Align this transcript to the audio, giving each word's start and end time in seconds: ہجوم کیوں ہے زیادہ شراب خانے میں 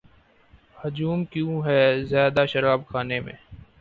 ہجوم 0.75 1.19
کیوں 1.25 1.55
ہے 1.65 1.81
زیادہ 2.03 2.43
شراب 2.49 2.81
خانے 2.87 3.19
میں 3.19 3.33